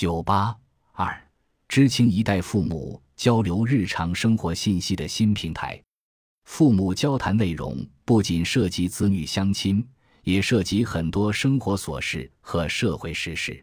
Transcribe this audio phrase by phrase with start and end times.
[0.00, 0.56] 九八
[0.92, 1.28] 二，
[1.66, 5.82] 知青一代父母交流日常生活信息的新平台。
[6.44, 9.84] 父母交谈内容不仅涉及子女相亲，
[10.22, 13.60] 也涉及很多生活琐事和社会时事。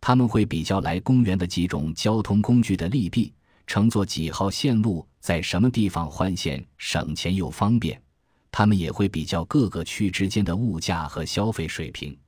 [0.00, 3.32] 他们会比较来公园的几种交通工具的利弊，
[3.64, 8.02] 乘坐几号线路，在什么地方换线省钱又方便。
[8.50, 12.18] 他们也会比较各个区之间的物价和消费水平。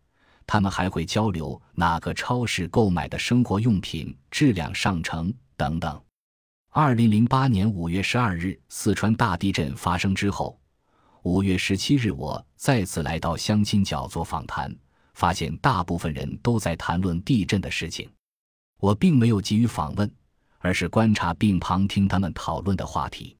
[0.46, 6.00] 他们还会交流哪个超市购买的生活用品质量上乘等等。
[6.70, 10.58] 二零零八年五月十二日，四川大地震发生之后，
[11.22, 14.74] 五月十七日，我再次来到相亲角做访谈，
[15.14, 18.10] 发现大部分人都在谈论地震的事情。
[18.78, 20.10] 我并没有急于访问，
[20.58, 23.36] 而是观察并旁听他们讨论的话题，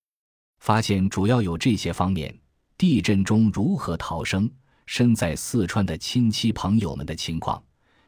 [0.61, 2.39] 发现主要有这些方面：
[2.77, 4.49] 地震中如何逃生，
[4.95, 7.65] 身在四川的亲戚朋友们的情况，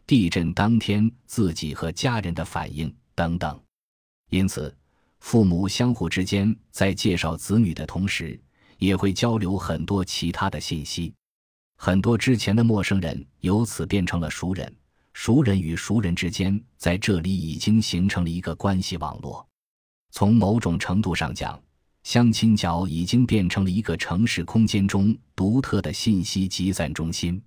[0.06, 3.58] 地震当天自己和家人的反应等等。
[4.28, 4.76] 因此。
[5.18, 8.38] 父母相互之间在介绍子女的同时，
[8.76, 11.14] 也会交流很多其他的信息。
[11.78, 14.70] 很多之前的陌生人由此变成了熟人，
[15.14, 19.48] 熟人与熟人之间在这里已经形成了一个关系网络。
[20.10, 21.58] 从某种程度上讲，
[22.04, 27.42] 相亲角已经变成了一个城市空间中独特的信息集散中心。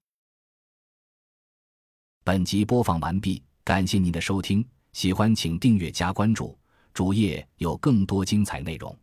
[2.23, 6.57] 本集播放完毕，感谢您的收听，喜欢请订阅加关注。
[6.91, 8.93] 主页有更多精彩内容。